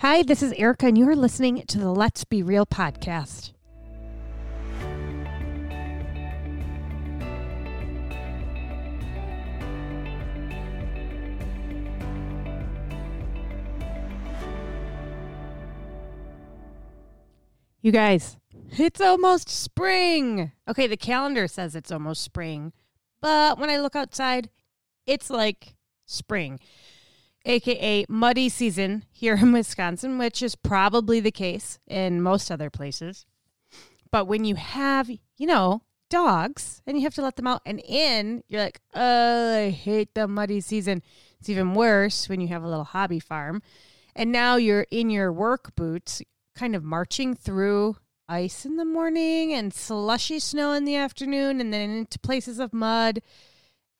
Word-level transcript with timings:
Hi, 0.00 0.22
this 0.22 0.44
is 0.44 0.52
Erica, 0.52 0.86
and 0.86 0.96
you 0.96 1.08
are 1.08 1.16
listening 1.16 1.64
to 1.66 1.76
the 1.76 1.90
Let's 1.90 2.22
Be 2.22 2.40
Real 2.40 2.64
podcast. 2.64 3.50
You 17.82 17.90
guys, 17.90 18.36
it's 18.70 19.00
almost 19.00 19.48
spring. 19.48 20.52
Okay, 20.68 20.86
the 20.86 20.96
calendar 20.96 21.48
says 21.48 21.74
it's 21.74 21.90
almost 21.90 22.22
spring, 22.22 22.72
but 23.20 23.58
when 23.58 23.68
I 23.68 23.78
look 23.78 23.96
outside, 23.96 24.48
it's 25.06 25.28
like 25.28 25.74
spring 26.06 26.60
aka 27.48 28.04
muddy 28.08 28.48
season 28.48 29.04
here 29.10 29.36
in 29.36 29.52
Wisconsin, 29.52 30.18
which 30.18 30.42
is 30.42 30.54
probably 30.54 31.18
the 31.18 31.32
case 31.32 31.78
in 31.88 32.22
most 32.22 32.50
other 32.50 32.70
places. 32.70 33.26
But 34.10 34.26
when 34.26 34.44
you 34.44 34.54
have, 34.54 35.10
you 35.10 35.46
know, 35.46 35.82
dogs 36.10 36.82
and 36.86 36.96
you 36.96 37.02
have 37.02 37.14
to 37.14 37.22
let 37.22 37.36
them 37.36 37.46
out 37.46 37.62
and 37.66 37.80
in, 37.80 38.42
you're 38.48 38.62
like, 38.62 38.80
oh, 38.94 39.56
I 39.56 39.70
hate 39.70 40.14
the 40.14 40.28
muddy 40.28 40.60
season. 40.60 41.02
It's 41.40 41.48
even 41.48 41.74
worse 41.74 42.28
when 42.28 42.40
you 42.40 42.48
have 42.48 42.62
a 42.62 42.68
little 42.68 42.84
hobby 42.84 43.20
farm. 43.20 43.62
And 44.14 44.32
now 44.32 44.56
you're 44.56 44.86
in 44.90 45.10
your 45.10 45.32
work 45.32 45.74
boots, 45.74 46.22
kind 46.54 46.74
of 46.74 46.82
marching 46.82 47.34
through 47.34 47.96
ice 48.28 48.66
in 48.66 48.76
the 48.76 48.84
morning 48.84 49.52
and 49.52 49.72
slushy 49.72 50.38
snow 50.38 50.72
in 50.72 50.84
the 50.84 50.96
afternoon 50.96 51.60
and 51.60 51.72
then 51.72 51.90
into 51.90 52.18
places 52.18 52.58
of 52.58 52.72
mud. 52.72 53.20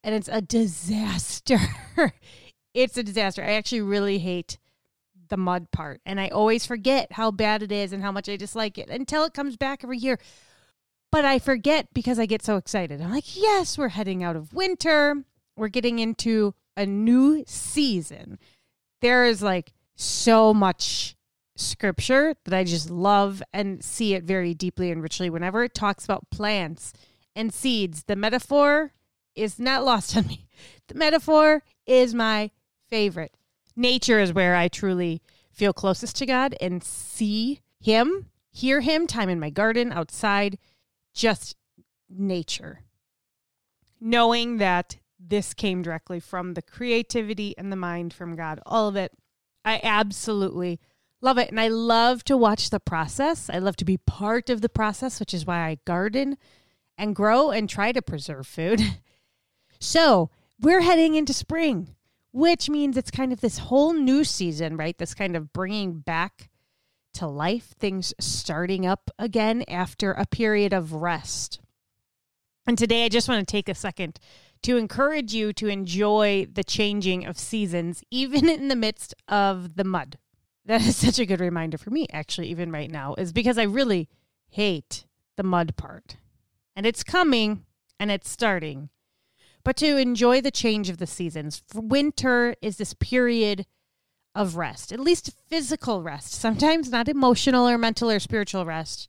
And 0.03 0.15
it's 0.15 0.29
a 0.29 0.41
disaster. 0.41 1.59
it's 2.79 2.97
a 2.97 3.03
disaster. 3.03 3.43
I 3.43 3.55
actually 3.55 3.81
really 3.81 4.19
hate 4.19 4.57
the 5.29 5.37
mud 5.37 5.71
part. 5.73 6.01
And 6.07 6.21
I 6.21 6.29
always 6.29 6.65
forget 6.65 7.13
how 7.13 7.33
bad 7.33 7.63
it 7.63 7.73
is 7.73 7.93
and 7.93 8.03
how 8.03 8.13
much 8.13 8.29
I 8.29 8.37
dislike 8.37 8.79
it 8.79 8.89
until 8.89 9.25
it 9.25 9.35
comes 9.35 9.57
back 9.57 9.83
every 9.83 9.99
year. 9.99 10.19
But 11.11 11.25
I 11.25 11.41
forget 11.41 11.89
because 11.93 12.19
I 12.19 12.27
get 12.27 12.45
so 12.45 12.57
excited. 12.57 13.01
I'm 13.01 13.11
like, 13.11 13.37
yes, 13.37 13.77
we're 13.77 13.89
heading 13.89 14.23
out 14.23 14.37
of 14.37 14.53
winter. 14.53 15.25
We're 15.57 15.69
getting 15.69 15.99
into 15.99 16.55
a 16.77 16.87
new 16.87 17.43
season. 17.49 18.39
There 19.01 19.25
is 19.25 19.43
like 19.43 19.73
so 19.97 20.55
much 20.55 21.17
scripture 21.57 22.37
that 22.45 22.55
I 22.55 22.63
just 22.63 22.91
love 22.91 23.43
and 23.53 23.83
see 23.83 24.15
it 24.15 24.23
very 24.23 24.55
deeply 24.55 24.93
and 24.93 25.03
richly 25.03 25.31
whenever 25.31 25.65
it 25.65 25.75
talks 25.75 26.05
about 26.05 26.31
plants 26.31 26.93
and 27.35 27.53
seeds. 27.53 28.05
The 28.05 28.15
metaphor 28.15 28.93
is 29.35 29.59
not 29.59 29.85
lost 29.85 30.17
on 30.17 30.29
me. 30.29 30.47
The 30.87 30.95
metaphor 30.95 31.65
is 31.87 32.15
my 32.15 32.51
favorite. 32.89 33.37
Nature 33.77 34.19
is 34.19 34.33
where 34.33 34.57
I 34.57 34.69
truly 34.69 35.23
feel 35.53 35.73
closest 35.73 36.17
to 36.17 36.27
God 36.27 36.55
and 36.61 36.83
see 36.83 37.61
Him, 37.81 38.27
hear 38.51 38.81
Him, 38.81 39.07
time 39.07 39.29
in 39.29 39.41
my 39.41 39.51
garden, 39.51 39.93
outside, 39.93 40.59
just 41.15 41.57
nature. 42.09 42.81
Knowing 44.01 44.59
that 44.59 44.97
this 45.19 45.55
came 45.55 45.83
directly 45.83 46.21
from 46.21 46.55
the 46.55 46.63
creativity 46.63 47.57
and 47.59 47.73
the 47.73 47.77
mind 47.77 48.13
from 48.13 48.37
God, 48.37 48.61
all 48.65 48.89
of 48.89 48.97
it. 48.97 49.13
I 49.65 49.81
absolutely 49.83 50.81
love 51.21 51.39
it. 51.39 51.51
And 51.51 51.61
I 51.61 51.69
love 51.69 52.23
to 52.25 52.37
watch 52.37 52.71
the 52.71 52.81
process. 52.81 53.51
I 53.51 53.59
love 53.59 53.77
to 53.77 53.85
be 53.85 53.97
part 53.99 54.49
of 54.49 54.61
the 54.61 54.69
process, 54.69 55.19
which 55.19 55.35
is 55.35 55.45
why 55.47 55.67
I 55.67 55.79
garden 55.85 56.39
and 56.97 57.15
grow 57.15 57.51
and 57.51 57.69
try 57.69 57.93
to 57.93 58.03
preserve 58.03 58.47
food. 58.47 58.81
So 59.81 60.31
we're 60.61 60.81
heading 60.81 61.15
into 61.15 61.33
spring 61.33 61.95
which 62.33 62.69
means 62.69 62.97
it's 62.97 63.11
kind 63.11 63.33
of 63.33 63.41
this 63.41 63.59
whole 63.59 63.93
new 63.93 64.25
season, 64.25 64.77
right? 64.77 64.97
This 64.97 65.15
kind 65.15 65.37
of 65.37 65.53
bringing 65.53 66.01
back 66.01 66.51
to 67.15 67.27
life, 67.27 67.75
things 67.79 68.15
starting 68.21 68.87
up 68.87 69.11
again 69.19 69.65
after 69.69 70.13
a 70.13 70.27
period 70.27 70.73
of 70.73 70.93
rest. 70.93 71.61
And 72.67 72.77
today 72.77 73.05
I 73.05 73.09
just 73.09 73.29
want 73.29 73.47
to 73.47 73.51
take 73.51 73.69
a 73.69 73.75
second 73.75 74.21
to 74.63 74.77
encourage 74.77 75.33
you 75.33 75.53
to 75.55 75.69
enjoy 75.69 76.47
the 76.53 76.65
changing 76.65 77.25
of 77.25 77.39
seasons, 77.39 78.03
even 78.11 78.49
in 78.49 78.69
the 78.69 78.77
midst 78.77 79.15
of 79.27 79.77
the 79.77 79.85
mud. 79.85 80.19
That 80.67 80.83
is 80.83 80.97
such 80.97 81.19
a 81.19 81.27
good 81.27 81.41
reminder 81.41 81.79
for 81.79 81.91
me, 81.91 82.07
actually, 82.13 82.49
even 82.49 82.71
right 82.71 82.91
now, 82.91 83.15
is 83.17 83.33
because 83.33 83.57
I 83.57 83.63
really 83.63 84.09
hate 84.51 85.07
the 85.37 85.43
mud 85.43 85.77
part. 85.77 86.17
And 86.77 86.85
it's 86.85 87.03
coming 87.03 87.65
and 87.99 88.11
it's 88.11 88.29
starting 88.29 88.91
but 89.65 89.77
to 89.77 89.97
enjoy 89.97 90.41
the 90.41 90.51
change 90.51 90.89
of 90.89 90.99
the 90.99 91.07
seasons. 91.07 91.63
Winter 91.75 92.55
is 92.63 92.77
this 92.77 92.95
period 92.95 93.67
of 94.35 94.57
rest, 94.57 94.93
at 94.93 95.01
least 95.01 95.35
physical 95.49 96.03
rest, 96.03 96.33
sometimes 96.33 96.91
not 96.91 97.09
emotional 97.09 97.69
or 97.69 97.79
mental 97.79 98.11
or 98.11 98.21
spiritual 98.21 98.65
rest, 98.65 99.09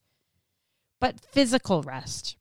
but 0.99 1.19
physical 1.19 1.83
rest. 1.83 2.35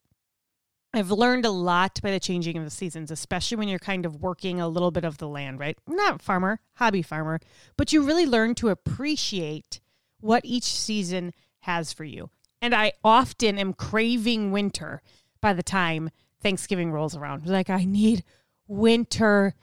I've 0.94 1.10
learned 1.10 1.44
a 1.44 1.50
lot 1.50 2.00
by 2.02 2.10
the 2.10 2.20
changing 2.20 2.56
of 2.56 2.64
the 2.64 2.70
seasons, 2.70 3.10
especially 3.10 3.58
when 3.58 3.68
you're 3.68 3.78
kind 3.78 4.06
of 4.06 4.22
working 4.22 4.58
a 4.58 4.68
little 4.68 4.90
bit 4.90 5.04
of 5.04 5.18
the 5.18 5.28
land, 5.28 5.60
right? 5.60 5.76
Not 5.86 6.22
farmer, 6.22 6.60
hobby 6.74 7.02
farmer, 7.02 7.40
but 7.76 7.92
you 7.92 8.02
really 8.02 8.24
learn 8.24 8.54
to 8.56 8.70
appreciate 8.70 9.80
what 10.20 10.44
each 10.44 10.64
season 10.64 11.34
has 11.60 11.92
for 11.92 12.04
you. 12.04 12.30
And 12.62 12.74
I 12.74 12.92
often 13.04 13.58
am 13.58 13.74
craving 13.74 14.50
winter 14.50 15.02
by 15.40 15.52
the 15.52 15.62
time 15.62 16.10
Thanksgiving 16.42 16.92
rolls 16.92 17.16
around. 17.16 17.46
Like, 17.46 17.70
I 17.70 17.84
need 17.84 18.24
winter, 18.66 19.54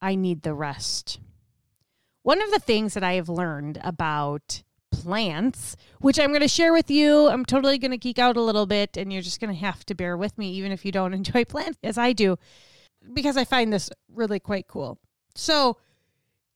I 0.00 0.14
need 0.14 0.42
the 0.42 0.54
rest. 0.54 1.20
One 2.22 2.42
of 2.42 2.50
the 2.50 2.58
things 2.58 2.94
that 2.94 3.04
I 3.04 3.14
have 3.14 3.28
learned 3.28 3.80
about 3.82 4.62
plants, 4.90 5.76
which 6.00 6.18
I'm 6.18 6.30
going 6.30 6.40
to 6.42 6.48
share 6.48 6.72
with 6.72 6.90
you, 6.90 7.28
I'm 7.28 7.44
totally 7.44 7.78
going 7.78 7.92
to 7.92 7.96
geek 7.96 8.18
out 8.18 8.36
a 8.36 8.42
little 8.42 8.66
bit, 8.66 8.96
and 8.96 9.12
you're 9.12 9.22
just 9.22 9.40
going 9.40 9.54
to 9.54 9.60
have 9.60 9.84
to 9.86 9.94
bear 9.94 10.16
with 10.16 10.36
me, 10.36 10.52
even 10.52 10.72
if 10.72 10.84
you 10.84 10.92
don't 10.92 11.14
enjoy 11.20 11.44
plants 11.44 11.78
as 11.82 11.98
I 11.98 12.12
do, 12.12 12.38
because 13.12 13.36
I 13.36 13.44
find 13.44 13.72
this 13.72 13.90
really 14.12 14.40
quite 14.40 14.66
cool. 14.68 14.98
So, 15.34 15.78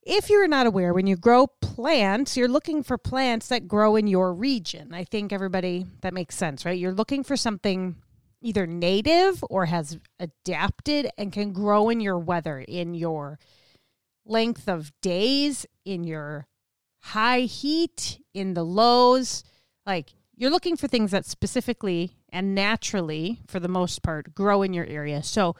if 0.06 0.29
you're 0.29 0.49
not 0.49 0.67
aware, 0.67 0.93
when 0.93 1.06
you 1.06 1.17
grow 1.17 1.47
plants, 1.47 2.37
you're 2.37 2.49
looking 2.49 2.83
for 2.83 2.99
plants 2.99 3.49
that 3.49 3.67
grow 3.67 3.97
in 3.97 4.06
your 4.06 4.35
region. 4.35 4.93
I 4.93 5.05
think 5.05 5.33
everybody, 5.33 5.87
that 6.03 6.12
makes 6.12 6.37
sense, 6.37 6.67
right? 6.67 6.79
You're 6.79 6.93
looking 6.93 7.25
for 7.25 7.39
something 7.39 7.97
either 8.44 8.66
native 8.66 9.43
or 9.49 9.65
has 9.65 9.99
adapted 10.21 11.09
and 11.16 11.32
can 11.32 11.53
grow 11.53 11.88
in 11.88 11.99
your 11.99 12.19
weather, 12.19 12.59
in 12.59 12.94
your 12.94 13.38
length 14.27 14.69
of 14.69 14.93
days, 15.00 15.65
in 15.84 16.05
your 16.05 16.47
high 17.00 17.41
heat, 17.41 18.21
in 18.34 18.53
the 18.53 18.62
lows. 18.62 19.43
Like 19.87 20.12
you're 20.37 20.50
looking 20.50 20.77
for 20.77 20.87
things 20.87 21.10
that 21.10 21.25
specifically 21.25 22.19
and 22.28 22.55
naturally, 22.55 23.41
for 23.47 23.60
the 23.60 23.69
most 23.69 24.03
part, 24.03 24.34
grow 24.34 24.62
in 24.62 24.75
your 24.75 24.87
area. 24.87 25.22
So 25.22 25.56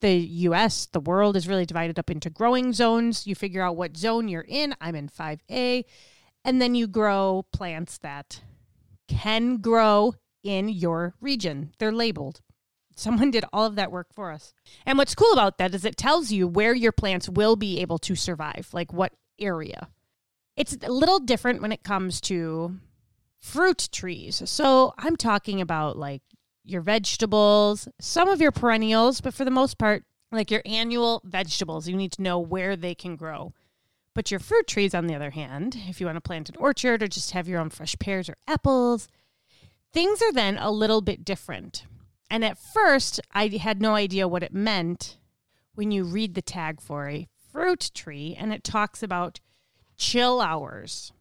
the 0.00 0.16
US, 0.16 0.86
the 0.86 1.00
world 1.00 1.36
is 1.36 1.46
really 1.46 1.66
divided 1.66 1.98
up 1.98 2.10
into 2.10 2.30
growing 2.30 2.72
zones. 2.72 3.26
You 3.26 3.34
figure 3.34 3.62
out 3.62 3.76
what 3.76 3.98
zone 3.98 4.28
you're 4.28 4.46
in. 4.48 4.74
I'm 4.80 4.94
in 4.94 5.08
5A. 5.08 5.84
And 6.42 6.60
then 6.60 6.74
you 6.74 6.86
grow 6.86 7.44
plants 7.52 7.98
that 7.98 8.40
can 9.08 9.58
grow 9.58 10.14
in 10.44 10.68
your 10.68 11.14
region. 11.20 11.72
They're 11.78 11.92
labeled. 11.92 12.40
Someone 12.94 13.32
did 13.32 13.44
all 13.52 13.66
of 13.66 13.74
that 13.74 13.90
work 13.90 14.12
for 14.14 14.30
us. 14.30 14.54
And 14.86 14.96
what's 14.96 15.16
cool 15.16 15.32
about 15.32 15.58
that 15.58 15.74
is 15.74 15.84
it 15.84 15.96
tells 15.96 16.30
you 16.30 16.46
where 16.46 16.74
your 16.74 16.92
plants 16.92 17.28
will 17.28 17.56
be 17.56 17.80
able 17.80 17.98
to 17.98 18.14
survive, 18.14 18.68
like 18.72 18.92
what 18.92 19.12
area. 19.40 19.88
It's 20.56 20.76
a 20.80 20.92
little 20.92 21.18
different 21.18 21.60
when 21.60 21.72
it 21.72 21.82
comes 21.82 22.20
to 22.22 22.78
fruit 23.40 23.88
trees. 23.90 24.42
So 24.46 24.94
I'm 24.96 25.16
talking 25.16 25.60
about 25.60 25.98
like 25.98 26.22
your 26.62 26.80
vegetables, 26.80 27.88
some 28.00 28.28
of 28.28 28.40
your 28.40 28.52
perennials, 28.52 29.20
but 29.20 29.34
for 29.34 29.44
the 29.44 29.50
most 29.50 29.76
part, 29.76 30.04
like 30.30 30.50
your 30.50 30.62
annual 30.64 31.20
vegetables, 31.24 31.88
you 31.88 31.96
need 31.96 32.12
to 32.12 32.22
know 32.22 32.38
where 32.38 32.76
they 32.76 32.94
can 32.94 33.16
grow. 33.16 33.52
But 34.14 34.30
your 34.30 34.40
fruit 34.40 34.68
trees, 34.68 34.94
on 34.94 35.08
the 35.08 35.14
other 35.14 35.30
hand, 35.30 35.76
if 35.88 36.00
you 36.00 36.06
want 36.06 36.16
to 36.16 36.20
plant 36.20 36.48
an 36.48 36.56
orchard 36.56 37.02
or 37.02 37.08
just 37.08 37.32
have 37.32 37.48
your 37.48 37.60
own 37.60 37.70
fresh 37.70 37.96
pears 37.98 38.28
or 38.28 38.36
apples, 38.46 39.08
Things 39.94 40.20
are 40.20 40.32
then 40.32 40.58
a 40.58 40.72
little 40.72 41.00
bit 41.00 41.24
different. 41.24 41.86
And 42.28 42.44
at 42.44 42.58
first, 42.58 43.20
I 43.32 43.46
had 43.46 43.80
no 43.80 43.94
idea 43.94 44.26
what 44.26 44.42
it 44.42 44.52
meant 44.52 45.18
when 45.76 45.92
you 45.92 46.02
read 46.02 46.34
the 46.34 46.42
tag 46.42 46.80
for 46.80 47.08
a 47.08 47.28
fruit 47.52 47.92
tree 47.94 48.34
and 48.36 48.52
it 48.52 48.64
talks 48.64 49.04
about 49.04 49.38
chill 49.96 50.40
hours. 50.40 51.12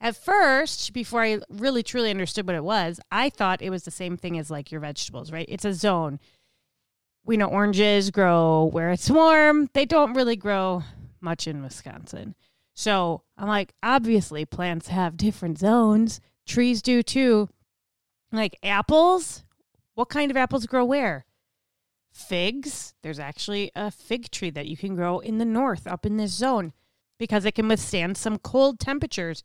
At 0.00 0.16
first, 0.16 0.94
before 0.94 1.22
I 1.22 1.40
really 1.50 1.82
truly 1.82 2.10
understood 2.10 2.46
what 2.46 2.56
it 2.56 2.64
was, 2.64 2.98
I 3.12 3.28
thought 3.28 3.60
it 3.60 3.68
was 3.68 3.84
the 3.84 3.90
same 3.90 4.16
thing 4.16 4.38
as 4.38 4.50
like 4.50 4.72
your 4.72 4.80
vegetables, 4.80 5.30
right? 5.30 5.44
It's 5.46 5.66
a 5.66 5.74
zone. 5.74 6.18
We 7.26 7.36
know 7.36 7.48
oranges 7.48 8.10
grow 8.10 8.70
where 8.72 8.90
it's 8.90 9.10
warm, 9.10 9.68
they 9.74 9.84
don't 9.84 10.14
really 10.14 10.36
grow 10.36 10.82
much 11.20 11.46
in 11.46 11.62
Wisconsin. 11.62 12.34
So 12.72 13.24
I'm 13.36 13.48
like, 13.48 13.74
obviously, 13.82 14.46
plants 14.46 14.88
have 14.88 15.18
different 15.18 15.58
zones. 15.58 16.22
Trees 16.50 16.82
do 16.82 17.02
too. 17.02 17.48
Like 18.32 18.58
apples, 18.62 19.44
what 19.94 20.08
kind 20.08 20.30
of 20.30 20.36
apples 20.36 20.66
grow 20.66 20.84
where? 20.84 21.24
Figs, 22.12 22.94
there's 23.02 23.20
actually 23.20 23.70
a 23.76 23.90
fig 23.90 24.30
tree 24.32 24.50
that 24.50 24.66
you 24.66 24.76
can 24.76 24.96
grow 24.96 25.20
in 25.20 25.38
the 25.38 25.44
north 25.44 25.86
up 25.86 26.04
in 26.04 26.16
this 26.16 26.32
zone. 26.32 26.72
because 27.20 27.44
it 27.44 27.54
can 27.54 27.68
withstand 27.68 28.16
some 28.16 28.38
cold 28.38 28.80
temperatures. 28.80 29.44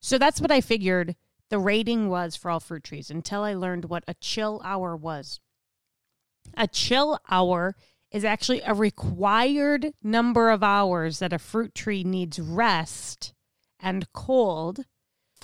So 0.00 0.18
that's 0.18 0.40
what 0.40 0.50
I 0.50 0.60
figured 0.60 1.14
the 1.48 1.58
rating 1.58 2.08
was 2.08 2.34
for 2.34 2.50
all 2.50 2.60
fruit 2.60 2.82
trees 2.82 3.08
until 3.08 3.42
I 3.42 3.54
learned 3.54 3.84
what 3.86 4.04
a 4.08 4.14
chill 4.14 4.60
hour 4.64 4.96
was. 4.96 5.40
A 6.56 6.66
chill 6.66 7.20
hour 7.30 7.76
is 8.10 8.24
actually 8.24 8.60
a 8.62 8.74
required 8.74 9.92
number 10.02 10.50
of 10.50 10.64
hours 10.64 11.20
that 11.20 11.32
a 11.32 11.38
fruit 11.38 11.74
tree 11.74 12.02
needs 12.02 12.40
rest 12.40 13.32
and 13.78 14.12
cold 14.12 14.84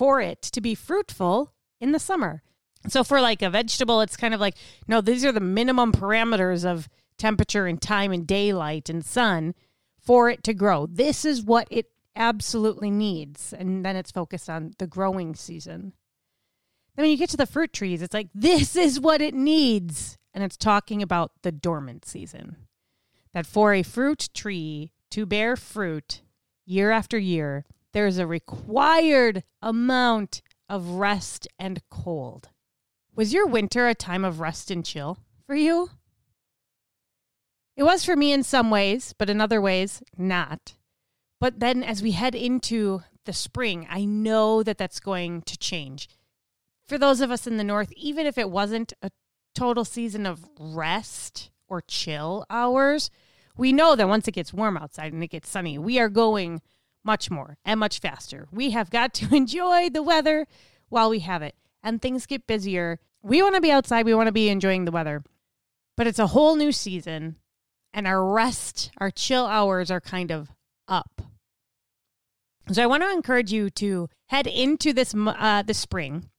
for 0.01 0.19
it 0.19 0.41
to 0.41 0.59
be 0.59 0.73
fruitful 0.73 1.53
in 1.79 1.91
the 1.91 1.99
summer. 1.99 2.41
So 2.87 3.03
for 3.03 3.21
like 3.21 3.43
a 3.43 3.51
vegetable, 3.51 4.01
it's 4.01 4.17
kind 4.17 4.33
of 4.33 4.39
like, 4.39 4.55
no, 4.87 4.99
these 4.99 5.23
are 5.23 5.31
the 5.31 5.39
minimum 5.39 5.91
parameters 5.91 6.65
of 6.65 6.89
temperature 7.19 7.67
and 7.67 7.79
time 7.79 8.11
and 8.11 8.25
daylight 8.25 8.89
and 8.89 9.05
sun 9.05 9.53
for 9.99 10.27
it 10.27 10.43
to 10.45 10.55
grow. 10.55 10.87
This 10.87 11.23
is 11.23 11.43
what 11.43 11.67
it 11.69 11.91
absolutely 12.15 12.89
needs. 12.89 13.53
And 13.53 13.85
then 13.85 13.95
it's 13.95 14.09
focused 14.09 14.49
on 14.49 14.73
the 14.79 14.87
growing 14.87 15.35
season. 15.35 15.93
Then 16.95 17.03
when 17.03 17.11
you 17.11 17.17
get 17.17 17.29
to 17.29 17.37
the 17.37 17.45
fruit 17.45 17.71
trees, 17.71 18.01
it's 18.01 18.15
like, 18.15 18.29
this 18.33 18.75
is 18.75 18.99
what 18.99 19.21
it 19.21 19.35
needs. 19.35 20.17
And 20.33 20.43
it's 20.43 20.57
talking 20.57 21.03
about 21.03 21.31
the 21.43 21.51
dormant 21.51 22.05
season. 22.05 22.55
That 23.33 23.45
for 23.45 23.71
a 23.71 23.83
fruit 23.83 24.29
tree 24.33 24.93
to 25.11 25.27
bear 25.27 25.55
fruit 25.55 26.21
year 26.65 26.89
after 26.89 27.19
year, 27.19 27.65
there's 27.93 28.17
a 28.17 28.27
required 28.27 29.43
amount 29.61 30.41
of 30.69 30.87
rest 30.89 31.47
and 31.59 31.81
cold. 31.89 32.49
Was 33.15 33.33
your 33.33 33.45
winter 33.45 33.87
a 33.87 33.95
time 33.95 34.23
of 34.23 34.39
rest 34.39 34.71
and 34.71 34.85
chill 34.85 35.17
for 35.45 35.55
you? 35.55 35.89
It 37.75 37.83
was 37.83 38.05
for 38.05 38.15
me 38.15 38.31
in 38.31 38.43
some 38.43 38.69
ways, 38.69 39.13
but 39.17 39.29
in 39.29 39.41
other 39.41 39.61
ways, 39.61 40.01
not. 40.17 40.75
But 41.39 41.59
then 41.59 41.83
as 41.83 42.01
we 42.01 42.11
head 42.11 42.35
into 42.35 43.03
the 43.25 43.33
spring, 43.33 43.87
I 43.89 44.05
know 44.05 44.63
that 44.63 44.77
that's 44.77 44.99
going 44.99 45.41
to 45.43 45.57
change. 45.57 46.07
For 46.87 46.97
those 46.97 47.21
of 47.21 47.31
us 47.31 47.47
in 47.47 47.57
the 47.57 47.63
north, 47.63 47.91
even 47.93 48.25
if 48.25 48.37
it 48.37 48.49
wasn't 48.49 48.93
a 49.01 49.11
total 49.55 49.85
season 49.85 50.25
of 50.25 50.47
rest 50.59 51.49
or 51.67 51.81
chill 51.81 52.45
hours, 52.49 53.09
we 53.57 53.73
know 53.73 53.95
that 53.95 54.07
once 54.07 54.27
it 54.27 54.33
gets 54.33 54.53
warm 54.53 54.77
outside 54.77 55.13
and 55.13 55.23
it 55.23 55.29
gets 55.29 55.49
sunny, 55.49 55.77
we 55.77 55.99
are 55.99 56.09
going 56.09 56.61
much 57.03 57.29
more 57.29 57.57
and 57.65 57.79
much 57.79 57.99
faster. 57.99 58.47
We 58.51 58.71
have 58.71 58.89
got 58.89 59.13
to 59.15 59.35
enjoy 59.35 59.89
the 59.89 60.03
weather 60.03 60.47
while 60.89 61.09
we 61.09 61.19
have 61.19 61.41
it, 61.41 61.55
and 61.83 62.01
things 62.01 62.25
get 62.25 62.47
busier. 62.47 62.99
We 63.21 63.41
want 63.41 63.55
to 63.55 63.61
be 63.61 63.71
outside, 63.71 64.05
we 64.05 64.13
want 64.13 64.27
to 64.27 64.33
be 64.33 64.49
enjoying 64.49 64.85
the 64.85 64.91
weather, 64.91 65.23
but 65.95 66.07
it's 66.07 66.19
a 66.19 66.27
whole 66.27 66.55
new 66.55 66.71
season, 66.71 67.37
and 67.93 68.07
our 68.07 68.25
rest, 68.25 68.91
our 68.97 69.11
chill 69.11 69.45
hours 69.45 69.91
are 69.91 70.01
kind 70.01 70.31
of 70.31 70.51
up. 70.87 71.21
So 72.71 72.83
I 72.83 72.87
want 72.87 73.03
to 73.03 73.11
encourage 73.11 73.51
you 73.51 73.69
to 73.71 74.09
head 74.27 74.47
into 74.47 74.93
this 74.93 75.13
uh, 75.15 75.61
the 75.61 75.73
spring, 75.73 76.29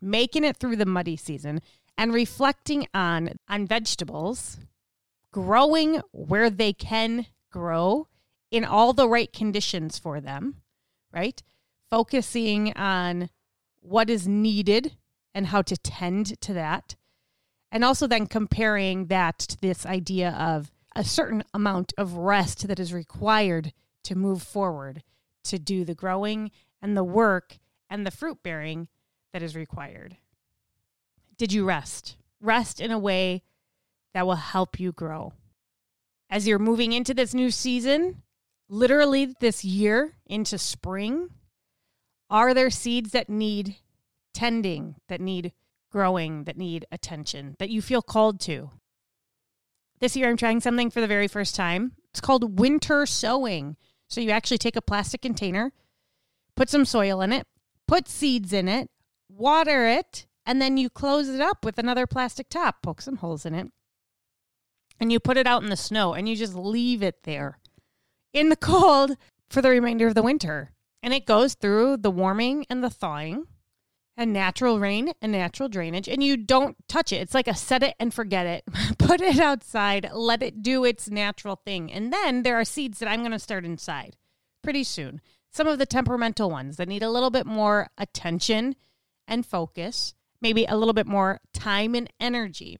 making 0.00 0.44
it 0.44 0.56
through 0.56 0.76
the 0.76 0.86
muddy 0.86 1.16
season, 1.16 1.60
and 1.96 2.12
reflecting 2.12 2.86
on 2.94 3.34
on 3.48 3.66
vegetables 3.66 4.58
growing 5.32 6.00
where 6.12 6.50
they 6.50 6.72
can 6.72 7.26
grow 7.50 8.08
in 8.50 8.64
all 8.64 8.92
the 8.92 9.08
right 9.08 9.32
conditions 9.32 9.98
for 9.98 10.20
them, 10.20 10.56
right? 11.12 11.42
Focusing 11.90 12.72
on 12.74 13.30
what 13.80 14.10
is 14.10 14.26
needed 14.26 14.96
and 15.34 15.48
how 15.48 15.62
to 15.62 15.76
tend 15.76 16.40
to 16.40 16.52
that. 16.54 16.96
And 17.70 17.84
also 17.84 18.06
then 18.06 18.26
comparing 18.26 19.06
that 19.06 19.38
to 19.40 19.60
this 19.60 19.84
idea 19.84 20.30
of 20.30 20.72
a 20.96 21.04
certain 21.04 21.44
amount 21.52 21.92
of 21.98 22.14
rest 22.14 22.66
that 22.66 22.80
is 22.80 22.92
required 22.92 23.72
to 24.04 24.14
move 24.14 24.42
forward, 24.42 25.02
to 25.44 25.58
do 25.58 25.84
the 25.84 25.94
growing 25.94 26.50
and 26.80 26.96
the 26.96 27.04
work 27.04 27.58
and 27.90 28.06
the 28.06 28.10
fruit 28.10 28.42
bearing 28.42 28.88
that 29.32 29.42
is 29.42 29.54
required. 29.54 30.16
Did 31.36 31.52
you 31.52 31.64
rest? 31.64 32.16
Rest 32.40 32.80
in 32.80 32.90
a 32.90 32.98
way 32.98 33.42
that 34.14 34.26
will 34.26 34.36
help 34.36 34.80
you 34.80 34.92
grow. 34.92 35.32
As 36.30 36.46
you're 36.46 36.58
moving 36.58 36.92
into 36.92 37.14
this 37.14 37.34
new 37.34 37.50
season, 37.50 38.22
literally 38.68 39.34
this 39.40 39.64
year 39.64 40.14
into 40.26 40.58
spring, 40.58 41.30
are 42.30 42.54
there 42.54 42.70
seeds 42.70 43.12
that 43.12 43.28
need 43.28 43.76
tending, 44.34 44.96
that 45.08 45.20
need 45.20 45.52
growing, 45.90 46.44
that 46.44 46.56
need 46.56 46.86
attention, 46.92 47.56
that 47.58 47.70
you 47.70 47.80
feel 47.80 48.02
called 48.02 48.40
to? 48.40 48.70
This 50.00 50.16
year, 50.16 50.28
I'm 50.28 50.36
trying 50.36 50.60
something 50.60 50.90
for 50.90 51.00
the 51.00 51.06
very 51.06 51.28
first 51.28 51.56
time. 51.56 51.92
It's 52.10 52.20
called 52.20 52.58
winter 52.58 53.04
sowing. 53.06 53.76
So 54.06 54.20
you 54.20 54.30
actually 54.30 54.58
take 54.58 54.76
a 54.76 54.82
plastic 54.82 55.20
container, 55.20 55.72
put 56.56 56.70
some 56.70 56.84
soil 56.84 57.20
in 57.20 57.32
it, 57.32 57.46
put 57.86 58.08
seeds 58.08 58.52
in 58.52 58.68
it, 58.68 58.90
water 59.28 59.86
it, 59.86 60.26
and 60.46 60.62
then 60.62 60.76
you 60.76 60.88
close 60.88 61.28
it 61.28 61.40
up 61.40 61.64
with 61.64 61.78
another 61.78 62.06
plastic 62.06 62.48
top, 62.48 62.82
poke 62.82 63.02
some 63.02 63.16
holes 63.16 63.44
in 63.44 63.54
it, 63.54 63.70
and 65.00 65.12
you 65.12 65.20
put 65.20 65.36
it 65.36 65.46
out 65.46 65.62
in 65.62 65.68
the 65.68 65.76
snow 65.76 66.14
and 66.14 66.28
you 66.28 66.36
just 66.36 66.54
leave 66.54 67.02
it 67.02 67.24
there 67.24 67.58
in 68.32 68.48
the 68.48 68.56
cold 68.56 69.16
for 69.48 69.62
the 69.62 69.70
remainder 69.70 70.06
of 70.06 70.14
the 70.14 70.22
winter. 70.22 70.72
And 71.02 71.14
it 71.14 71.26
goes 71.26 71.54
through 71.54 71.98
the 71.98 72.10
warming 72.10 72.66
and 72.68 72.82
the 72.82 72.90
thawing 72.90 73.46
and 74.16 74.32
natural 74.32 74.80
rain 74.80 75.12
and 75.22 75.30
natural 75.30 75.68
drainage 75.68 76.08
and 76.08 76.22
you 76.22 76.36
don't 76.36 76.76
touch 76.88 77.12
it. 77.12 77.22
It's 77.22 77.34
like 77.34 77.46
a 77.46 77.54
set 77.54 77.84
it 77.84 77.94
and 78.00 78.12
forget 78.12 78.46
it. 78.46 78.64
Put 78.98 79.20
it 79.20 79.38
outside, 79.38 80.10
let 80.12 80.42
it 80.42 80.62
do 80.62 80.84
its 80.84 81.08
natural 81.08 81.56
thing. 81.56 81.92
And 81.92 82.12
then 82.12 82.42
there 82.42 82.56
are 82.56 82.64
seeds 82.64 82.98
that 82.98 83.08
I'm 83.08 83.20
going 83.20 83.30
to 83.30 83.38
start 83.38 83.64
inside 83.64 84.16
pretty 84.62 84.84
soon. 84.84 85.20
Some 85.50 85.68
of 85.68 85.78
the 85.78 85.86
temperamental 85.86 86.50
ones 86.50 86.76
that 86.76 86.88
need 86.88 87.02
a 87.02 87.10
little 87.10 87.30
bit 87.30 87.46
more 87.46 87.88
attention 87.96 88.74
and 89.26 89.46
focus, 89.46 90.14
maybe 90.42 90.64
a 90.64 90.76
little 90.76 90.92
bit 90.92 91.06
more 91.06 91.40
time 91.52 91.94
and 91.94 92.12
energy. 92.20 92.78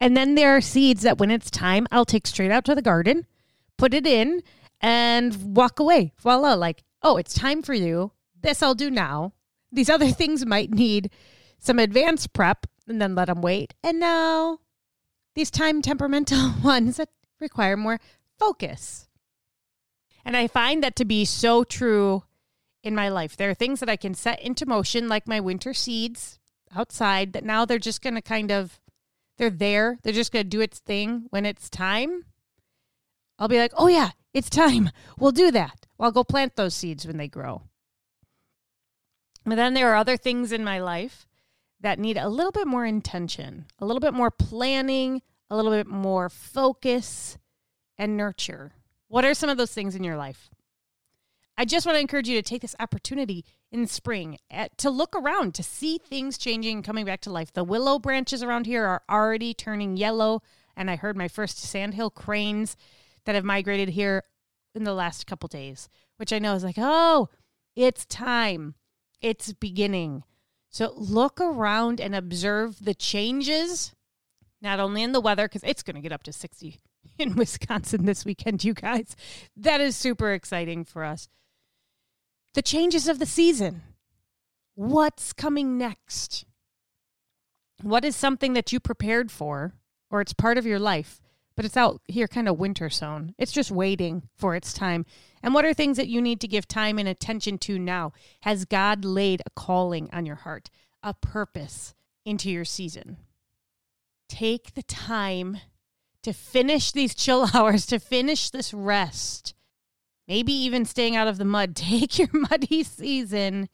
And 0.00 0.16
then 0.16 0.36
there 0.36 0.56
are 0.56 0.60
seeds 0.60 1.02
that 1.02 1.18
when 1.18 1.30
it's 1.30 1.50
time, 1.50 1.86
I'll 1.90 2.04
take 2.04 2.26
straight 2.26 2.50
out 2.50 2.64
to 2.66 2.74
the 2.74 2.82
garden, 2.82 3.26
put 3.76 3.94
it 3.94 4.06
in, 4.06 4.42
and 4.82 5.56
walk 5.56 5.78
away. 5.80 6.12
Voila, 6.18 6.54
like, 6.54 6.82
oh, 7.02 7.16
it's 7.16 7.32
time 7.32 7.62
for 7.62 7.72
you. 7.72 8.12
This 8.40 8.62
I'll 8.62 8.74
do 8.74 8.90
now. 8.90 9.32
These 9.70 9.88
other 9.88 10.10
things 10.10 10.44
might 10.44 10.70
need 10.70 11.10
some 11.58 11.78
advanced 11.78 12.32
prep 12.32 12.66
and 12.88 13.00
then 13.00 13.14
let 13.14 13.26
them 13.26 13.40
wait. 13.40 13.74
And 13.82 14.00
now 14.00 14.58
these 15.34 15.50
time 15.50 15.80
temperamental 15.80 16.54
ones 16.64 16.96
that 16.96 17.08
require 17.40 17.76
more 17.76 18.00
focus. 18.38 19.08
And 20.24 20.36
I 20.36 20.46
find 20.46 20.82
that 20.82 20.96
to 20.96 21.04
be 21.04 21.24
so 21.24 21.64
true 21.64 22.24
in 22.82 22.94
my 22.94 23.08
life. 23.08 23.36
There 23.36 23.50
are 23.50 23.54
things 23.54 23.80
that 23.80 23.88
I 23.88 23.96
can 23.96 24.14
set 24.14 24.40
into 24.40 24.66
motion, 24.66 25.08
like 25.08 25.26
my 25.26 25.40
winter 25.40 25.72
seeds 25.72 26.38
outside, 26.74 27.32
that 27.32 27.44
now 27.44 27.64
they're 27.64 27.78
just 27.78 28.02
going 28.02 28.14
to 28.14 28.22
kind 28.22 28.50
of 28.50 28.80
they're 29.38 29.50
there. 29.50 29.98
They're 30.02 30.12
just 30.12 30.32
going 30.32 30.44
to 30.44 30.48
do 30.48 30.60
its 30.60 30.78
thing 30.78 31.26
when 31.30 31.46
it's 31.46 31.70
time. 31.70 32.24
I'll 33.42 33.48
be 33.48 33.58
like, 33.58 33.72
oh, 33.76 33.88
yeah, 33.88 34.10
it's 34.32 34.48
time. 34.48 34.90
We'll 35.18 35.32
do 35.32 35.50
that. 35.50 35.86
I'll 35.98 36.12
go 36.12 36.22
plant 36.22 36.54
those 36.54 36.76
seeds 36.76 37.08
when 37.08 37.16
they 37.16 37.26
grow. 37.26 37.62
But 39.44 39.56
then 39.56 39.74
there 39.74 39.90
are 39.90 39.96
other 39.96 40.16
things 40.16 40.52
in 40.52 40.62
my 40.62 40.78
life 40.78 41.26
that 41.80 41.98
need 41.98 42.16
a 42.16 42.28
little 42.28 42.52
bit 42.52 42.68
more 42.68 42.86
intention, 42.86 43.66
a 43.80 43.84
little 43.84 43.98
bit 43.98 44.14
more 44.14 44.30
planning, 44.30 45.22
a 45.50 45.56
little 45.56 45.72
bit 45.72 45.88
more 45.88 46.28
focus 46.28 47.36
and 47.98 48.16
nurture. 48.16 48.74
What 49.08 49.24
are 49.24 49.34
some 49.34 49.50
of 49.50 49.56
those 49.56 49.74
things 49.74 49.96
in 49.96 50.04
your 50.04 50.16
life? 50.16 50.48
I 51.58 51.64
just 51.64 51.84
want 51.84 51.96
to 51.96 52.00
encourage 52.00 52.28
you 52.28 52.40
to 52.40 52.48
take 52.48 52.62
this 52.62 52.76
opportunity 52.78 53.44
in 53.72 53.88
spring 53.88 54.38
at, 54.52 54.78
to 54.78 54.88
look 54.88 55.16
around 55.16 55.56
to 55.56 55.64
see 55.64 55.98
things 55.98 56.38
changing 56.38 56.76
and 56.76 56.84
coming 56.84 57.04
back 57.04 57.22
to 57.22 57.32
life. 57.32 57.52
The 57.52 57.64
willow 57.64 57.98
branches 57.98 58.44
around 58.44 58.66
here 58.66 58.84
are 58.84 59.02
already 59.10 59.52
turning 59.52 59.96
yellow, 59.96 60.42
and 60.76 60.88
I 60.88 60.94
heard 60.94 61.16
my 61.16 61.26
first 61.26 61.58
sandhill 61.58 62.08
cranes 62.10 62.76
that 63.24 63.34
have 63.34 63.44
migrated 63.44 63.90
here 63.90 64.22
in 64.74 64.84
the 64.84 64.94
last 64.94 65.26
couple 65.26 65.48
days, 65.48 65.88
which 66.16 66.32
I 66.32 66.38
know 66.38 66.54
is 66.54 66.64
like, 66.64 66.76
oh, 66.78 67.28
it's 67.76 68.04
time. 68.06 68.74
It's 69.20 69.52
beginning. 69.52 70.24
So 70.70 70.92
look 70.96 71.40
around 71.40 72.00
and 72.00 72.14
observe 72.14 72.84
the 72.84 72.94
changes, 72.94 73.94
not 74.60 74.80
only 74.80 75.02
in 75.02 75.12
the 75.12 75.20
weather, 75.20 75.46
because 75.46 75.62
it's 75.64 75.82
going 75.82 75.96
to 75.96 76.02
get 76.02 76.12
up 76.12 76.22
to 76.24 76.32
60 76.32 76.80
in 77.18 77.36
Wisconsin 77.36 78.06
this 78.06 78.24
weekend, 78.24 78.64
you 78.64 78.74
guys. 78.74 79.14
That 79.56 79.80
is 79.80 79.96
super 79.96 80.32
exciting 80.32 80.84
for 80.84 81.04
us 81.04 81.28
the 82.54 82.62
changes 82.62 83.08
of 83.08 83.18
the 83.18 83.26
season. 83.26 83.82
What's 84.74 85.32
coming 85.32 85.78
next? 85.78 86.44
What 87.82 88.04
is 88.04 88.14
something 88.14 88.52
that 88.52 88.72
you 88.72 88.80
prepared 88.80 89.30
for, 89.30 89.74
or 90.10 90.20
it's 90.20 90.32
part 90.34 90.58
of 90.58 90.66
your 90.66 90.78
life, 90.78 91.20
but 91.56 91.64
it's 91.64 91.76
out 91.76 92.00
here 92.08 92.28
kind 92.28 92.48
of 92.48 92.58
winter 92.58 92.88
zone? 92.90 93.34
It's 93.38 93.52
just 93.52 93.70
waiting 93.70 94.28
for 94.36 94.54
its 94.54 94.72
time. 94.72 95.06
And 95.42 95.54
what 95.54 95.64
are 95.64 95.74
things 95.74 95.96
that 95.96 96.08
you 96.08 96.20
need 96.20 96.40
to 96.40 96.48
give 96.48 96.66
time 96.68 96.98
and 96.98 97.08
attention 97.08 97.58
to 97.58 97.78
now? 97.78 98.12
Has 98.42 98.64
God 98.64 99.04
laid 99.04 99.42
a 99.46 99.50
calling 99.50 100.08
on 100.12 100.26
your 100.26 100.36
heart, 100.36 100.70
a 101.02 101.14
purpose 101.14 101.94
into 102.24 102.50
your 102.50 102.64
season? 102.64 103.18
Take 104.28 104.74
the 104.74 104.82
time 104.82 105.58
to 106.22 106.32
finish 106.32 106.92
these 106.92 107.14
chill 107.16 107.48
hours, 107.54 107.86
to 107.86 107.98
finish 107.98 108.50
this 108.50 108.72
rest 108.72 109.54
maybe 110.28 110.52
even 110.52 110.84
staying 110.84 111.16
out 111.16 111.28
of 111.28 111.38
the 111.38 111.44
mud. 111.44 111.76
Take 111.76 112.18
your 112.18 112.30
muddy 112.32 112.82
season 112.82 113.68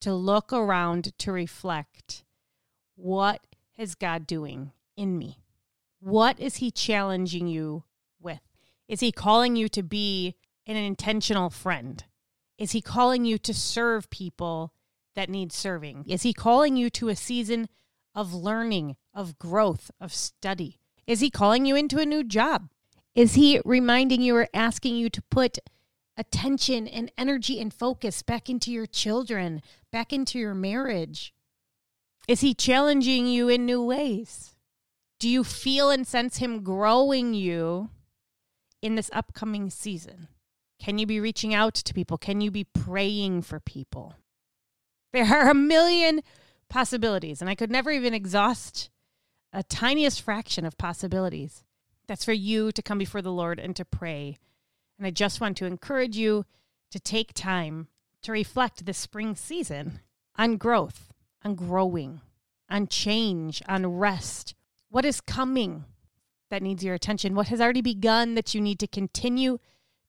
to 0.00 0.14
look 0.14 0.52
around 0.52 1.16
to 1.18 1.32
reflect 1.32 2.24
what 2.94 3.46
is 3.76 3.94
God 3.94 4.26
doing 4.26 4.72
in 4.96 5.16
me? 5.18 5.38
What 6.00 6.38
is 6.38 6.56
He 6.56 6.70
challenging 6.70 7.48
you 7.48 7.84
with? 8.20 8.40
Is 8.88 9.00
He 9.00 9.12
calling 9.12 9.56
you 9.56 9.68
to 9.70 9.82
be 9.82 10.36
an 10.66 10.76
intentional 10.76 11.50
friend? 11.50 12.04
Is 12.56 12.72
He 12.72 12.80
calling 12.80 13.24
you 13.24 13.38
to 13.38 13.54
serve 13.54 14.10
people 14.10 14.72
that 15.14 15.30
need 15.30 15.52
serving? 15.52 16.04
Is 16.06 16.22
He 16.22 16.32
calling 16.32 16.76
you 16.76 16.90
to 16.90 17.08
a 17.08 17.16
season 17.16 17.68
of 18.14 18.34
learning, 18.34 18.96
of 19.14 19.38
growth, 19.38 19.90
of 20.00 20.12
study? 20.12 20.78
Is 21.06 21.20
He 21.20 21.30
calling 21.30 21.66
you 21.66 21.76
into 21.76 21.98
a 21.98 22.06
new 22.06 22.24
job? 22.24 22.68
Is 23.14 23.34
He 23.34 23.60
reminding 23.64 24.22
you 24.22 24.36
or 24.36 24.48
asking 24.54 24.96
you 24.96 25.10
to 25.10 25.22
put 25.22 25.58
attention 26.18 26.88
and 26.88 27.10
energy 27.16 27.60
and 27.60 27.72
focus 27.72 28.22
back 28.22 28.50
into 28.50 28.72
your 28.72 28.86
children, 28.86 29.62
back 29.92 30.12
into 30.12 30.38
your 30.38 30.54
marriage? 30.54 31.32
Is 32.26 32.40
he 32.42 32.52
challenging 32.52 33.26
you 33.26 33.48
in 33.48 33.64
new 33.64 33.82
ways? 33.82 34.54
Do 35.18 35.28
you 35.28 35.44
feel 35.44 35.90
and 35.90 36.06
sense 36.06 36.38
him 36.38 36.62
growing 36.62 37.34
you 37.34 37.90
in 38.80 38.94
this 38.94 39.10
upcoming 39.12 39.70
season? 39.70 40.28
Can 40.78 40.98
you 40.98 41.06
be 41.06 41.20
reaching 41.20 41.52
out 41.52 41.74
to 41.74 41.94
people? 41.94 42.18
Can 42.18 42.40
you 42.40 42.50
be 42.50 42.64
praying 42.64 43.42
for 43.42 43.58
people? 43.58 44.14
There 45.12 45.26
are 45.26 45.50
a 45.50 45.54
million 45.54 46.22
possibilities, 46.68 47.40
and 47.40 47.50
I 47.50 47.54
could 47.54 47.70
never 47.70 47.90
even 47.90 48.14
exhaust 48.14 48.90
a 49.52 49.62
tiniest 49.62 50.22
fraction 50.22 50.64
of 50.64 50.78
possibilities. 50.78 51.64
That's 52.06 52.24
for 52.24 52.32
you 52.32 52.70
to 52.72 52.82
come 52.82 52.98
before 52.98 53.22
the 53.22 53.32
Lord 53.32 53.58
and 53.58 53.74
to 53.76 53.84
pray. 53.84 54.38
And 54.98 55.06
I 55.06 55.10
just 55.10 55.40
want 55.40 55.56
to 55.56 55.66
encourage 55.66 56.16
you 56.16 56.44
to 56.90 57.00
take 57.00 57.32
time 57.32 57.88
to 58.22 58.32
reflect 58.32 58.86
this 58.86 58.98
spring 58.98 59.34
season 59.34 60.00
on 60.36 60.56
growth 60.56 61.08
on 61.44 61.54
growing, 61.54 62.20
on 62.68 62.86
change, 62.86 63.62
on 63.68 63.86
rest. 63.86 64.54
What 64.90 65.04
is 65.04 65.20
coming 65.20 65.84
that 66.50 66.62
needs 66.62 66.82
your 66.82 66.94
attention? 66.94 67.34
What 67.34 67.48
has 67.48 67.60
already 67.60 67.82
begun 67.82 68.34
that 68.34 68.54
you 68.54 68.60
need 68.60 68.78
to 68.80 68.86
continue 68.86 69.58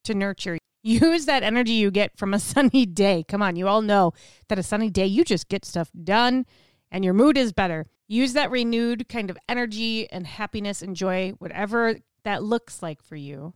to 0.06 0.14
nurture? 0.14 0.58
Use 0.82 1.26
that 1.26 1.44
energy 1.44 1.74
you 1.74 1.92
get 1.92 2.18
from 2.18 2.34
a 2.34 2.40
sunny 2.40 2.86
day. 2.86 3.26
Come 3.28 3.42
on, 3.42 3.56
you 3.56 3.68
all 3.68 3.82
know 3.82 4.14
that 4.48 4.60
a 4.60 4.64
sunny 4.64 4.90
day, 4.90 5.06
you 5.06 5.24
just 5.24 5.50
get 5.50 5.66
stuff 5.66 5.90
done 6.04 6.46
and 6.92 7.04
your 7.04 7.14
mood 7.14 7.38
is 7.38 7.54
better. 7.54 7.86
Use 8.08 8.34
that 8.34 8.50
renewed 8.50 9.08
kind 9.08 9.30
of 9.30 9.38
energy 9.48 10.10
and 10.10 10.26
happiness 10.26 10.82
and 10.82 10.96
joy, 10.96 11.34
whatever 11.38 11.98
that 12.24 12.44
looks 12.44 12.82
like 12.82 13.04
for 13.04 13.16
you, 13.16 13.54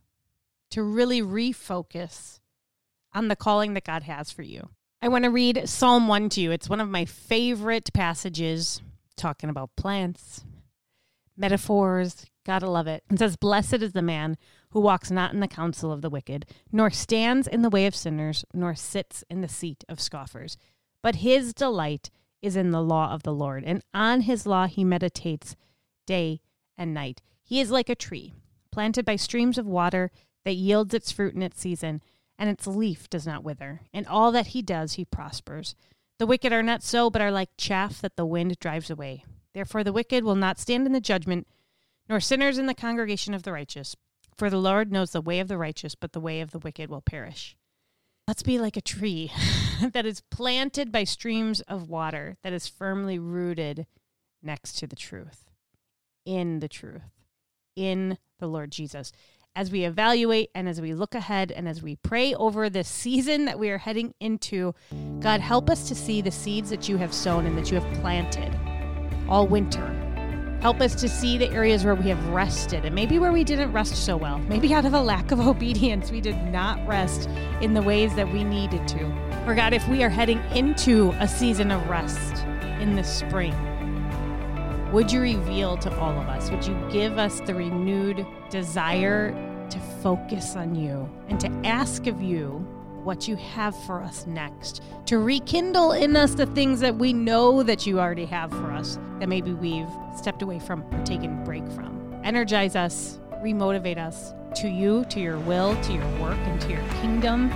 to 0.70 0.82
really 0.82 1.22
refocus 1.22 2.40
on 3.12 3.28
the 3.28 3.36
calling 3.36 3.74
that 3.74 3.84
God 3.84 4.04
has 4.04 4.30
for 4.30 4.42
you. 4.42 4.68
I 5.02 5.08
want 5.08 5.24
to 5.24 5.30
read 5.30 5.68
Psalm 5.68 6.08
1 6.08 6.28
to 6.30 6.40
you. 6.40 6.50
It's 6.50 6.68
one 6.68 6.80
of 6.80 6.88
my 6.88 7.04
favorite 7.04 7.92
passages 7.92 8.80
talking 9.16 9.50
about 9.50 9.76
plants, 9.76 10.44
metaphors. 11.36 12.26
Gotta 12.44 12.68
love 12.68 12.86
it. 12.86 13.02
It 13.10 13.18
says, 13.18 13.36
Blessed 13.36 13.74
is 13.74 13.92
the 13.92 14.02
man 14.02 14.36
who 14.70 14.80
walks 14.80 15.10
not 15.10 15.32
in 15.32 15.40
the 15.40 15.48
counsel 15.48 15.92
of 15.92 16.02
the 16.02 16.10
wicked, 16.10 16.46
nor 16.72 16.90
stands 16.90 17.46
in 17.46 17.62
the 17.62 17.70
way 17.70 17.86
of 17.86 17.94
sinners, 17.94 18.44
nor 18.52 18.74
sits 18.74 19.24
in 19.30 19.40
the 19.40 19.48
seat 19.48 19.84
of 19.88 20.00
scoffers. 20.00 20.56
But 21.02 21.16
his 21.16 21.54
delight 21.54 22.10
is 22.42 22.56
in 22.56 22.70
the 22.70 22.82
law 22.82 23.12
of 23.12 23.22
the 23.22 23.32
Lord, 23.32 23.64
and 23.64 23.82
on 23.94 24.22
his 24.22 24.46
law 24.46 24.66
he 24.66 24.84
meditates 24.84 25.56
day 26.06 26.40
and 26.76 26.92
night. 26.92 27.22
He 27.42 27.60
is 27.60 27.70
like 27.70 27.88
a 27.88 27.94
tree 27.94 28.34
planted 28.70 29.04
by 29.04 29.16
streams 29.16 29.56
of 29.56 29.66
water 29.66 30.10
that 30.44 30.54
yields 30.54 30.92
its 30.92 31.12
fruit 31.12 31.34
in 31.34 31.42
its 31.42 31.60
season 31.60 32.02
and 32.38 32.50
its 32.50 32.66
leaf 32.66 33.08
does 33.08 33.26
not 33.26 33.44
wither. 33.44 33.82
In 33.92 34.06
all 34.06 34.32
that 34.32 34.48
he 34.48 34.62
does, 34.62 34.94
he 34.94 35.04
prospers. 35.04 35.74
The 36.18 36.26
wicked 36.26 36.52
are 36.52 36.62
not 36.62 36.82
so, 36.82 37.10
but 37.10 37.22
are 37.22 37.30
like 37.30 37.50
chaff 37.56 38.00
that 38.00 38.16
the 38.16 38.26
wind 38.26 38.58
drives 38.58 38.90
away. 38.90 39.24
Therefore, 39.54 39.84
the 39.84 39.92
wicked 39.92 40.24
will 40.24 40.34
not 40.34 40.58
stand 40.58 40.86
in 40.86 40.92
the 40.92 41.00
judgment, 41.00 41.46
nor 42.08 42.20
sinners 42.20 42.58
in 42.58 42.66
the 42.66 42.74
congregation 42.74 43.34
of 43.34 43.44
the 43.44 43.52
righteous. 43.52 43.96
For 44.36 44.50
the 44.50 44.58
Lord 44.58 44.90
knows 44.90 45.12
the 45.12 45.20
way 45.20 45.38
of 45.38 45.48
the 45.48 45.58
righteous, 45.58 45.94
but 45.94 46.12
the 46.12 46.20
way 46.20 46.40
of 46.40 46.50
the 46.50 46.58
wicked 46.58 46.90
will 46.90 47.00
perish. 47.00 47.56
Let's 48.26 48.42
be 48.42 48.58
like 48.58 48.76
a 48.76 48.82
tree 48.82 49.30
that 49.92 50.06
is 50.06 50.22
planted 50.30 50.90
by 50.90 51.04
streams 51.04 51.60
of 51.62 51.88
water, 51.88 52.36
that 52.42 52.52
is 52.52 52.66
firmly 52.66 53.18
rooted 53.18 53.86
next 54.42 54.78
to 54.78 54.86
the 54.86 54.96
truth, 54.96 55.44
in 56.26 56.58
the 56.58 56.68
truth, 56.68 57.02
in 57.76 58.18
the 58.40 58.48
Lord 58.48 58.72
Jesus 58.72 59.12
as 59.56 59.70
we 59.70 59.84
evaluate 59.84 60.50
and 60.54 60.68
as 60.68 60.80
we 60.80 60.94
look 60.94 61.14
ahead 61.14 61.52
and 61.52 61.68
as 61.68 61.82
we 61.82 61.96
pray 61.96 62.34
over 62.34 62.68
this 62.68 62.88
season 62.88 63.44
that 63.44 63.58
we 63.58 63.70
are 63.70 63.78
heading 63.78 64.12
into, 64.20 64.74
God, 65.20 65.40
help 65.40 65.70
us 65.70 65.88
to 65.88 65.94
see 65.94 66.20
the 66.20 66.30
seeds 66.30 66.70
that 66.70 66.88
you 66.88 66.96
have 66.96 67.14
sown 67.14 67.46
and 67.46 67.56
that 67.56 67.70
you 67.70 67.78
have 67.78 68.00
planted 68.00 68.52
all 69.28 69.46
winter. 69.46 69.90
Help 70.60 70.80
us 70.80 70.94
to 70.94 71.08
see 71.10 71.36
the 71.36 71.50
areas 71.50 71.84
where 71.84 71.94
we 71.94 72.08
have 72.08 72.28
rested 72.28 72.86
and 72.86 72.94
maybe 72.94 73.18
where 73.18 73.32
we 73.32 73.44
didn't 73.44 73.70
rest 73.72 73.96
so 74.06 74.16
well. 74.16 74.38
Maybe 74.38 74.72
out 74.72 74.86
of 74.86 74.94
a 74.94 75.00
lack 75.00 75.30
of 75.30 75.38
obedience, 75.46 76.10
we 76.10 76.22
did 76.22 76.42
not 76.44 76.86
rest 76.86 77.28
in 77.60 77.74
the 77.74 77.82
ways 77.82 78.14
that 78.14 78.32
we 78.32 78.44
needed 78.44 78.88
to. 78.88 79.04
Or, 79.46 79.54
God, 79.54 79.74
if 79.74 79.86
we 79.88 80.02
are 80.02 80.08
heading 80.08 80.38
into 80.54 81.10
a 81.20 81.28
season 81.28 81.70
of 81.70 81.86
rest 81.90 82.44
in 82.80 82.96
the 82.96 83.04
spring, 83.04 83.54
would 84.90 85.12
you 85.12 85.20
reveal 85.20 85.76
to 85.78 85.94
all 85.98 86.18
of 86.18 86.28
us? 86.28 86.50
Would 86.50 86.66
you 86.66 86.74
give 86.90 87.18
us 87.18 87.40
the 87.40 87.54
renewed 87.54 88.26
desire 88.48 89.32
to 89.68 89.78
focus 90.02 90.56
on 90.56 90.74
you 90.74 91.10
and 91.28 91.38
to 91.40 91.48
ask 91.64 92.06
of 92.06 92.22
you 92.22 92.66
what 93.04 93.28
you 93.28 93.36
have 93.36 93.76
for 93.84 94.00
us 94.00 94.26
next? 94.26 94.82
To 95.06 95.18
rekindle 95.18 95.92
in 95.92 96.16
us 96.16 96.34
the 96.34 96.46
things 96.46 96.80
that 96.80 96.96
we 96.96 97.12
know 97.12 97.62
that 97.62 97.86
you 97.86 98.00
already 98.00 98.24
have 98.26 98.50
for 98.50 98.72
us 98.72 98.98
that 99.18 99.28
maybe 99.28 99.52
we've 99.52 99.88
stepped 100.16 100.42
away 100.42 100.58
from 100.58 100.82
or 100.94 101.04
taken 101.04 101.44
break 101.44 101.68
from. 101.72 102.20
Energize 102.24 102.74
us, 102.74 103.18
remotivate 103.42 103.98
us 103.98 104.32
to 104.56 104.68
you, 104.68 105.04
to 105.06 105.20
your 105.20 105.38
will, 105.40 105.80
to 105.82 105.92
your 105.92 106.20
work, 106.20 106.38
and 106.38 106.60
to 106.62 106.70
your 106.70 106.82
kingdom 107.00 107.50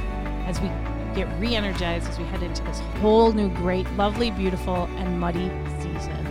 as 0.47 0.61
we 0.61 0.69
get 1.15 1.27
re 1.41 1.57
energized 1.57 2.09
as 2.09 2.19
we 2.19 2.25
head 2.27 2.43
into 2.43 2.63
this 2.65 2.81
whole 3.01 3.33
new, 3.33 3.49
great, 3.57 3.91
lovely, 3.93 4.31
beautiful, 4.31 4.85
and 4.97 5.19
muddy 5.19 5.51
season 5.81 6.28